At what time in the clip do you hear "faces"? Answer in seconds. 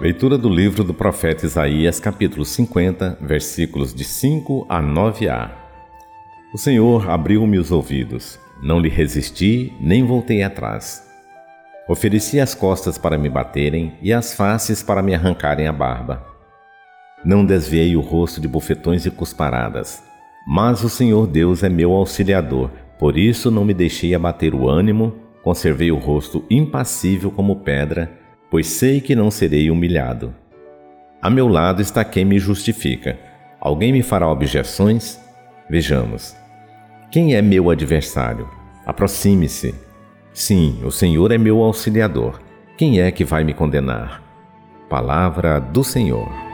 14.32-14.82